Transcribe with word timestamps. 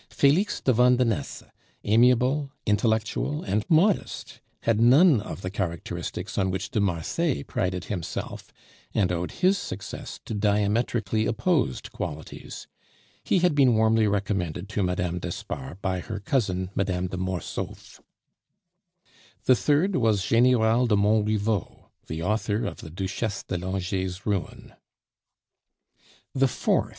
Felix 0.09 0.59
de 0.61 0.73
Vandenesse, 0.73 1.43
amiable, 1.83 2.49
intellectual, 2.65 3.43
and 3.43 3.63
modest, 3.69 4.41
had 4.61 4.81
none 4.81 5.21
of 5.21 5.43
the 5.43 5.51
characteristics 5.51 6.39
on 6.39 6.49
which 6.49 6.71
de 6.71 6.79
Marsay 6.79 7.43
prided 7.43 7.83
himself, 7.83 8.51
and 8.95 9.11
owed 9.11 9.29
his 9.29 9.59
success 9.59 10.19
to 10.25 10.33
diametrically 10.33 11.27
opposed 11.27 11.91
qualities. 11.91 12.65
He 13.23 13.37
had 13.45 13.53
been 13.53 13.75
warmly 13.75 14.07
recommended 14.07 14.67
to 14.69 14.81
Mme. 14.81 15.19
d'Espard 15.19 15.79
by 15.83 15.99
her 15.99 16.19
cousin 16.19 16.71
Mme. 16.73 17.05
de 17.07 17.17
Mortsauf. 17.17 18.01
The 19.45 19.55
third 19.55 19.97
was 19.97 20.25
General 20.25 20.87
de 20.87 20.95
Montriveau, 20.97 21.91
the 22.07 22.23
author 22.23 22.65
of 22.65 22.77
the 22.77 22.89
Duchesse 22.89 23.43
de 23.43 23.55
Langeais' 23.59 24.25
ruin. 24.25 24.73
The 26.33 26.47
fourth, 26.47 26.85
M. 26.85 26.89